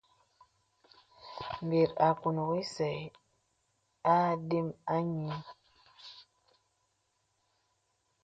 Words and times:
Mbir 1.63 1.89
àkuŋ 2.07 2.37
ìsə 2.61 2.87
adəm 4.15 4.67
anyì. 4.93 5.35